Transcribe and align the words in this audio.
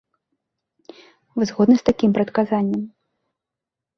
Вы 1.35 1.41
згодны 1.49 1.75
з 1.81 1.85
такім 1.89 2.11
прадказаннем? 2.17 2.83